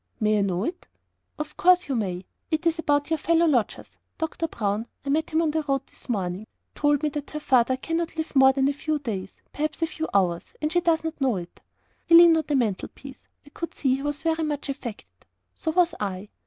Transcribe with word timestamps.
"May 0.19 0.39
I 0.39 0.41
know 0.41 0.63
it?" 0.63 0.87
"Of 1.37 1.55
course 1.57 1.87
you 1.87 1.95
may. 1.95 2.25
It 2.49 2.65
is 2.65 2.79
about 2.79 3.11
our 3.11 3.19
fellow 3.19 3.45
lodgers. 3.45 3.99
Doctor 4.17 4.47
Brown 4.47 4.87
I 5.05 5.09
met 5.09 5.29
him 5.29 5.43
on 5.43 5.51
the 5.51 5.61
road 5.61 5.85
this 5.85 6.09
morning 6.09 6.47
told 6.73 7.03
me 7.03 7.09
that 7.09 7.29
her 7.29 7.39
father 7.39 7.77
cannot 7.77 8.17
live 8.17 8.35
more 8.35 8.51
than 8.51 8.67
a 8.67 8.73
few 8.73 8.97
days 8.97 9.43
perhaps 9.53 9.83
a 9.83 9.85
few 9.85 10.09
hours. 10.11 10.55
And 10.59 10.71
she 10.71 10.81
does 10.81 11.03
not 11.03 11.21
know 11.21 11.35
it." 11.35 11.61
He 12.07 12.15
leaned 12.15 12.35
on 12.35 12.45
the 12.47 12.55
mantelpiece. 12.55 13.27
I 13.45 13.49
could 13.51 13.75
see 13.75 13.93
he 13.97 14.01
was 14.01 14.23
very 14.23 14.43
much 14.43 14.69
affected. 14.69 15.27
So 15.53 15.69
was 15.69 15.93
I. 15.99 16.29